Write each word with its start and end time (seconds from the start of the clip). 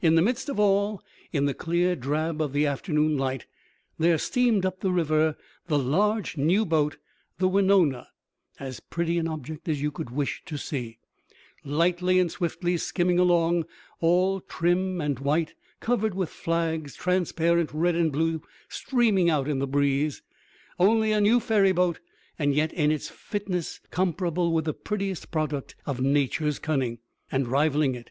In 0.00 0.14
the 0.14 0.22
midst 0.22 0.48
of 0.48 0.58
all, 0.58 1.02
in 1.34 1.44
the 1.44 1.52
clear 1.52 1.94
drab 1.94 2.40
of 2.40 2.54
the 2.54 2.64
afternoon 2.64 3.18
light, 3.18 3.44
there 3.98 4.16
steamed 4.16 4.64
up 4.64 4.80
the 4.80 4.90
river 4.90 5.36
the 5.66 5.78
large 5.78 6.38
new 6.38 6.64
boat, 6.64 6.96
the 7.36 7.46
Wenonah, 7.46 8.06
as 8.58 8.80
pretty 8.80 9.18
an 9.18 9.28
object 9.28 9.68
as 9.68 9.82
you 9.82 9.90
could 9.90 10.08
wish 10.08 10.40
to 10.46 10.56
see, 10.56 10.96
lightly 11.62 12.18
and 12.18 12.32
swiftly 12.32 12.78
skimming 12.78 13.18
along, 13.18 13.66
all 14.00 14.40
trim 14.40 14.98
and 14.98 15.18
white, 15.18 15.52
covered 15.80 16.14
with 16.14 16.30
flags, 16.30 16.96
transparent 16.96 17.70
red 17.74 17.94
and 17.96 18.12
blue 18.12 18.40
streaming 18.70 19.28
out 19.28 19.46
in 19.46 19.58
the 19.58 19.66
breeze. 19.66 20.22
Only 20.78 21.12
a 21.12 21.20
new 21.20 21.38
ferryboat, 21.38 22.00
and 22.38 22.54
yet 22.54 22.72
in 22.72 22.90
its 22.90 23.10
fitness 23.10 23.78
comparable 23.90 24.54
with 24.54 24.64
the 24.64 24.72
prettiest 24.72 25.30
product 25.30 25.76
of 25.84 26.00
Nature's 26.00 26.58
cunning, 26.58 27.00
and 27.30 27.46
rivaling 27.46 27.94
it. 27.94 28.10